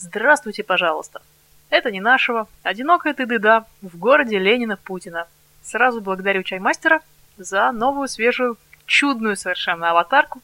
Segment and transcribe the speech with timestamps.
[0.00, 1.20] Здравствуйте, пожалуйста.
[1.70, 2.46] Это не нашего.
[2.62, 5.26] Одинокая ты дыда в городе Ленина Путина.
[5.60, 7.00] Сразу благодарю чаймастера
[7.36, 10.40] за новую, свежую, чудную совершенно аватарку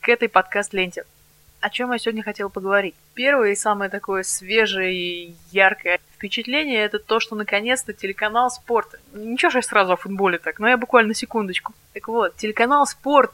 [0.00, 1.04] к этой подкаст-ленте.
[1.60, 2.96] О чем я сегодня хотела поговорить?
[3.14, 8.96] Первое и самое такое свежее и яркое впечатление это то, что наконец-то телеканал Спорт.
[9.14, 11.74] Ничего же я сразу о футболе так, но я буквально секундочку.
[11.94, 13.32] Так вот, телеканал Спорт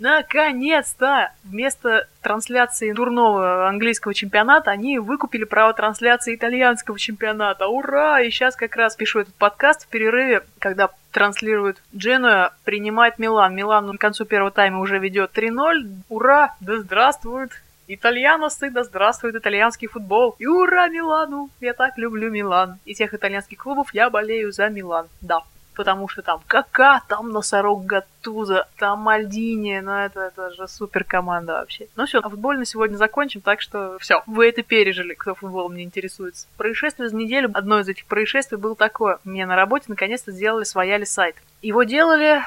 [0.00, 1.30] Наконец-то!
[1.44, 7.68] Вместо трансляции дурного английского чемпионата они выкупили право трансляции итальянского чемпионата.
[7.68, 8.22] Ура!
[8.22, 13.54] И сейчас как раз пишу этот подкаст в перерыве, когда транслируют Дженуя, принимает Милан.
[13.54, 15.86] Милан к концу первого тайма уже ведет 3-0.
[16.08, 16.56] Ура!
[16.60, 17.50] Да здравствует!
[17.86, 20.34] Итальяносы, да здравствует итальянский футбол.
[20.38, 21.50] И ура Милану!
[21.60, 22.78] Я так люблю Милан.
[22.86, 25.08] Из всех итальянских клубов я болею за Милан.
[25.20, 25.40] Да
[25.80, 31.54] потому что там Кака, там Носорог Гаттуза, там Мальдини, ну это, это же супер команда
[31.54, 31.86] вообще.
[31.96, 35.82] Ну все, футбол на сегодня закончим, так что все, вы это пережили, кто футболом не
[35.82, 36.46] интересуется.
[36.58, 39.20] Происшествие за неделю, одно из этих происшествий было такое.
[39.24, 41.36] Мне на работе наконец-то сделали свояли сайт.
[41.62, 42.42] Его делали,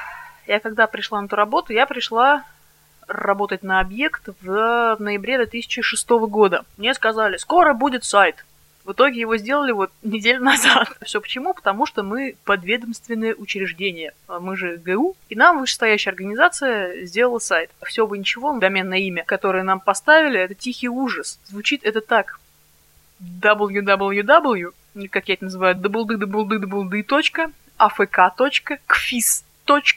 [0.46, 2.44] я когда пришла на эту работу, я пришла
[3.08, 6.64] работать на объект в ноябре 2006 года.
[6.76, 8.44] Мне сказали, скоро будет сайт.
[8.84, 10.96] В итоге его сделали вот неделю назад.
[11.02, 11.54] Все почему?
[11.54, 14.12] Потому что мы подведомственное учреждение.
[14.28, 15.16] А мы же ГУ.
[15.30, 17.70] И нам вышестоящая организация сделала сайт.
[17.82, 21.40] Все бы ничего, доменное имя, которое нам поставили, это тихий ужас.
[21.46, 22.38] Звучит это так.
[23.20, 24.72] www,
[25.10, 29.94] как я это называю, даблды, даблды, даблды, точка, афк, точка, кфис, .spb.ru.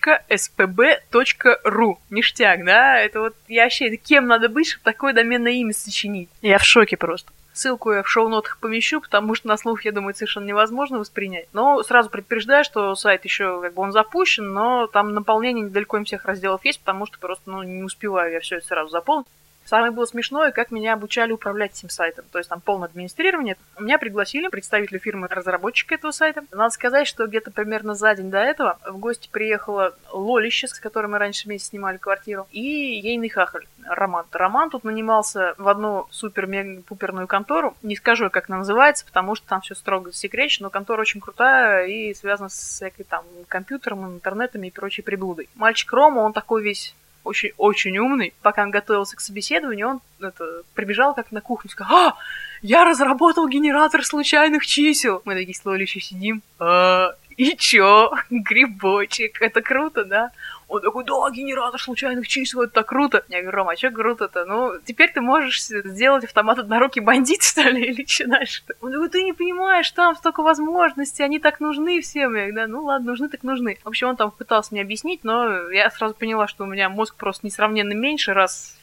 [2.10, 3.00] Ништяк, да?
[3.00, 6.30] Это вот я вообще, кем надо быть, чтобы такое доменное имя сочинить?
[6.42, 7.32] Я в шоке просто.
[7.54, 11.48] Ссылку я в шоу-нотах помещу, потому что на слух, я думаю, совершенно невозможно воспринять.
[11.54, 16.06] Но сразу предупреждаю, что сайт еще как бы он запущен, но там наполнение недалеко не
[16.06, 19.26] всех разделов есть, потому что просто ну, не успеваю я все это сразу заполнить.
[19.68, 22.24] Самое было смешное, как меня обучали управлять этим сайтом.
[22.32, 23.58] То есть там полное администрирование.
[23.78, 26.46] Меня пригласили представители фирмы разработчика этого сайта.
[26.52, 31.08] Надо сказать, что где-то примерно за день до этого в гости приехала Лолища, с которой
[31.08, 34.26] мы раньше вместе снимали квартиру, и ейный хахаль Роман.
[34.32, 37.76] Роман тут нанимался в одну супер-пуперную контору.
[37.84, 41.88] Не скажу, как она называется, потому что там все строго секречено, но контора очень крутая
[41.88, 45.50] и связана с всякой там компьютером, интернетами и прочей приблудой.
[45.56, 46.96] Мальчик Рома, он такой весь
[47.28, 48.34] очень-очень умный.
[48.42, 52.16] Пока он готовился к собеседованию, он это, прибежал как на кухню сказал, а,
[52.62, 55.22] я разработал генератор случайных чисел.
[55.26, 56.42] Мы такие с еще сидим.
[56.60, 58.14] А, и чё?
[58.30, 60.32] Грибочек, это круто, да?
[60.68, 63.24] Он такой, да, генератор случайных чисел, это так круто.
[63.30, 64.44] Я говорю, Рома, а что круто-то?
[64.44, 68.74] Ну, теперь ты можешь сделать автомат однорукий бандит, что ли, или что дальше -то?
[68.82, 72.36] Он такой, ты не понимаешь, там столько возможностей, они так нужны всем.
[72.36, 73.78] Я говорю, ну ладно, нужны так нужны.
[73.84, 77.16] В общем, он там пытался мне объяснить, но я сразу поняла, что у меня мозг
[77.16, 78.78] просто несравненно меньше, раз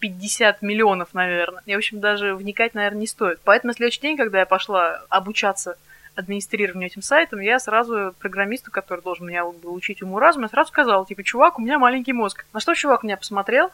[0.00, 1.62] 50 миллионов, наверное.
[1.64, 3.38] И, в общем, даже вникать, наверное, не стоит.
[3.44, 5.76] Поэтому на следующий день, когда я пошла обучаться
[6.14, 11.04] администрированию этим сайтом, я сразу программисту, который должен меня был учить уму разума, сразу сказала,
[11.06, 12.44] типа, чувак, у меня маленький мозг.
[12.52, 13.70] На что чувак меня посмотрел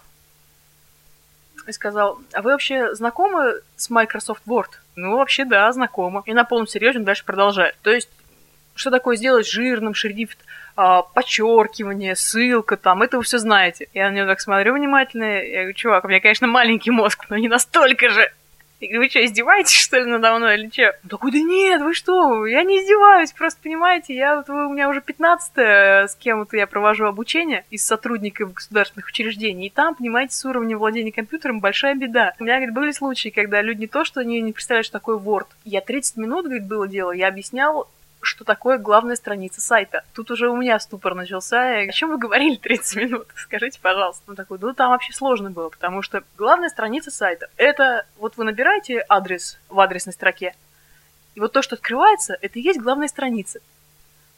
[1.67, 4.71] и сказал, а вы вообще знакомы с Microsoft Word?
[4.97, 6.23] Ну, вообще, да, знакомы.
[6.27, 7.77] И на полном серьезе он дальше продолжает.
[7.83, 8.09] То есть,
[8.75, 10.39] что такое сделать жирным шрифт,
[10.77, 13.89] а, подчеркивание, ссылка там, это вы все знаете.
[13.93, 17.37] Я на него так смотрю внимательно, я говорю, чувак, у меня, конечно, маленький мозг, но
[17.37, 18.33] не настолько же.
[18.81, 20.95] Я говорю, вы что, издеваетесь, что ли, надо мной или что?
[21.03, 24.89] Он такой, да нет, вы что, я не издеваюсь, просто понимаете, я вот, у меня
[24.89, 30.35] уже 15 с кем вот я провожу обучение из сотрудников государственных учреждений, и там, понимаете,
[30.35, 32.33] с уровнем владения компьютером большая беда.
[32.41, 35.19] У меня, говорит, были случаи, когда люди не то, что они не представляют, что такое
[35.19, 35.47] Word.
[35.65, 37.89] Я 30 минут, говорит, было дело, я объяснял
[38.31, 40.05] что такое главная страница сайта.
[40.15, 41.79] Тут уже у меня ступор начался.
[41.79, 43.27] О чем вы говорили 30 минут?
[43.35, 44.23] Скажите, пожалуйста.
[44.29, 48.45] Он такой, ну там вообще сложно было, потому что главная страница сайта— это вот вы
[48.45, 50.55] набираете адрес в адресной строке,
[51.35, 53.61] и вот то, что открывается, это и есть главная страница.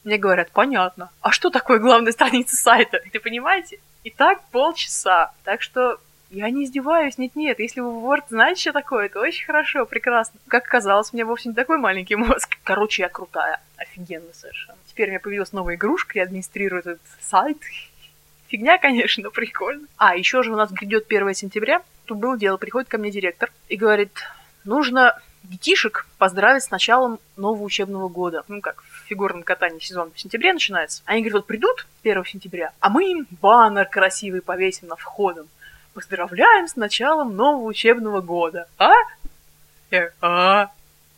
[0.04, 1.10] Мне говорят, понятно.
[1.20, 3.00] А что такое главная страница сайта?
[3.12, 3.78] Ты понимаете?
[4.04, 5.32] И так полчаса.
[5.44, 5.98] Так что
[6.32, 7.59] я не издеваюсь, нет-нет.
[7.60, 10.41] Если вы Word знаете, что такое, это очень хорошо, прекрасно.
[10.48, 12.56] Как оказалось, у меня вовсе не такой маленький мозг.
[12.64, 13.61] Короче, я крутая.
[13.76, 14.79] Офигенно совершенно.
[14.87, 17.58] Теперь у меня появилась новая игрушка, я администрирую этот сайт.
[18.49, 19.87] Фигня, конечно, но прикольно.
[19.96, 21.82] А, еще же у нас грядет 1 сентября.
[22.06, 24.12] Тут было дело, приходит ко мне директор и говорит,
[24.64, 28.43] нужно детишек поздравить с началом нового учебного года.
[28.49, 31.02] Ну как, в фигурном катании сезон в сентябре начинается.
[31.05, 35.46] Они говорят, вот придут 1 сентября, а мы им баннер красивый повесим над входом.
[35.94, 38.67] Поздравляем с началом нового учебного года.
[38.79, 38.93] А?
[39.91, 40.71] Я, а?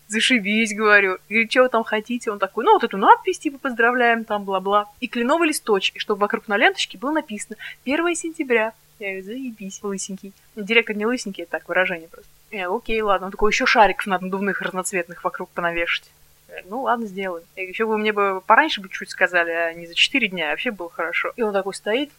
[0.09, 1.19] Зашибись, говорю.
[1.29, 2.31] И что вы там хотите?
[2.31, 4.87] Он такой, ну вот эту надпись, типа, поздравляем, там, бла-бла.
[5.01, 8.73] И кленовый листочек, чтобы вокруг на ленточке было написано 1 сентября.
[8.99, 10.33] Я говорю, заебись, лысенький.
[10.55, 12.31] Ну, директор не лысенький, это так, выражение просто.
[12.51, 13.27] Я, окей, ладно.
[13.27, 16.11] Он такой, еще шариков надувных разноцветных вокруг понавешать.
[16.49, 17.45] Я, ну ладно, сделаем.
[17.57, 20.71] И еще бы мне бы пораньше бы чуть сказали, а не за четыре дня, вообще
[20.71, 21.33] было хорошо.
[21.37, 22.11] И он такой стоит,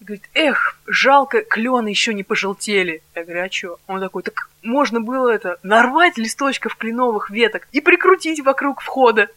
[0.00, 3.02] и говорит, эх, жалко, клены еще не пожелтели.
[3.14, 3.78] Я говорю, а что?
[3.86, 9.28] Он такой, так можно было это, нарвать листочков кленовых веток и прикрутить вокруг входа.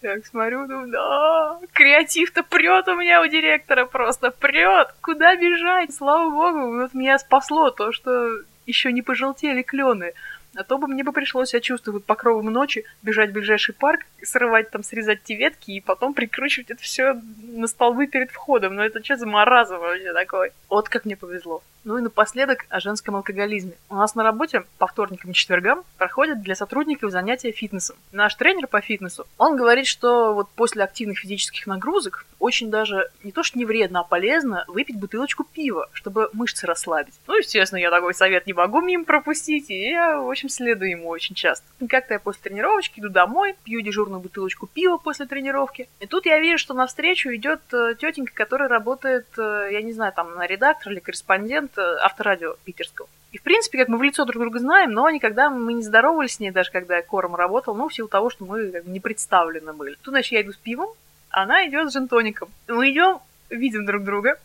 [0.00, 4.94] Я так смотрю, думаю, да, креатив-то прет у меня у директора просто, прет.
[5.00, 5.92] Куда бежать?
[5.92, 8.28] Слава богу, вот меня спасло то, что
[8.64, 10.12] еще не пожелтели клены.
[10.56, 14.70] А то бы мне бы пришлось, я чувствую, покровом ночи бежать в ближайший парк, срывать
[14.70, 18.74] там, срезать те ветки и потом прикручивать это все на столбы перед входом.
[18.74, 20.52] Ну это что за маразм вообще такой?
[20.68, 21.62] Вот как мне повезло.
[21.84, 23.72] Ну и напоследок о женском алкоголизме.
[23.88, 27.96] У нас на работе по вторникам и четвергам проходят для сотрудников занятия фитнесом.
[28.12, 33.32] Наш тренер по фитнесу, он говорит, что вот после активных физических нагрузок очень даже не
[33.32, 37.14] то что не вредно, а полезно выпить бутылочку пива, чтобы мышцы расслабить.
[37.26, 41.08] Ну, естественно, я такой совет не могу мимо пропустить, и я, в общем, следую ему
[41.08, 41.66] очень часто.
[41.88, 46.38] Как-то я после тренировочки иду домой, пью дежурную бутылочку пива после тренировки, и тут я
[46.38, 50.92] вижу, что навстречу идет э, тетенька, которая работает, э, я не знаю, там, на редактор
[50.92, 53.08] или корреспондент э, авторадио питерского.
[53.32, 56.34] И, в принципе, как мы в лицо друг друга знаем, но никогда мы не здоровались
[56.34, 58.90] с ней, даже когда я кором работал, ну, в силу того, что мы как бы,
[58.90, 59.96] не представлены были.
[60.02, 60.94] Тут, значит, я иду с пивом,
[61.42, 62.48] она идет с джентоником.
[62.66, 63.18] Мы идем,
[63.50, 64.38] видим друг друга,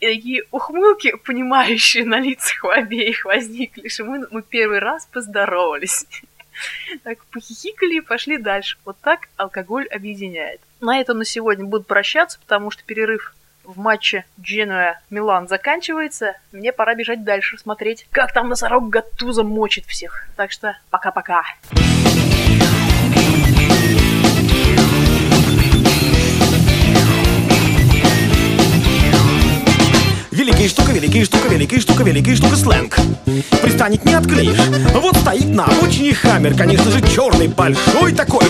[0.00, 6.06] и такие ухмылки, понимающие на лицах у обеих возникли, что мы, мы первый раз поздоровались.
[7.04, 8.78] Так, похихикали и пошли дальше.
[8.84, 10.60] Вот так алкоголь объединяет.
[10.80, 16.36] На этом на сегодня буду прощаться, потому что перерыв в матче Дженуя-Милан заканчивается.
[16.50, 20.26] Мне пора бежать дальше, смотреть, как там носорог Гаттуза мочит всех.
[20.34, 21.44] Так что пока-пока.
[30.48, 32.96] Великая штука, великая штука, великая штука, великая штука сленг.
[33.62, 34.56] Пристанет не отклеишь
[34.94, 38.46] Вот стоит на обочине хаммер Конечно же черный, большой такой.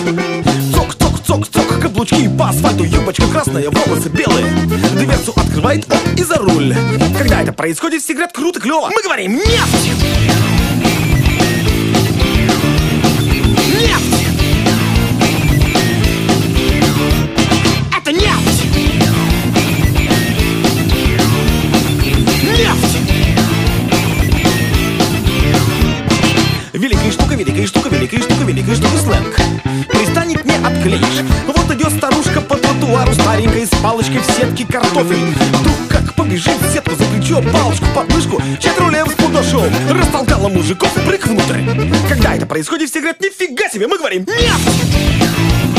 [0.73, 4.45] Цок, цок, цок, цок Каблучки по асфальту, юбочка красная, волосы белые.
[4.93, 6.73] Дверцу открывает он и за руль.
[7.17, 9.35] Когда это происходит, все круто, клево Мы говорим!
[9.35, 10.18] Нефть!
[27.99, 29.35] Великая штука, великая штука, сленг.
[29.89, 35.35] Пристанет не отклеишь Вот идет старушка по тротуару Старенькой с палочкой в сетке картофель.
[35.53, 41.27] Вдруг как побежит в сетку за плечо Палочку под мышку, чат-рулем спудошел Растолкала мужиков, прыг
[41.27, 41.61] внутрь.
[42.07, 45.78] Когда это происходит, все говорят, нифига себе Мы говорим, нефть!